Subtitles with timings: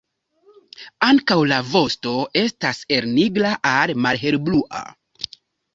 [1.07, 4.87] Ankaŭ la vosto estas el nigra al malhelblua.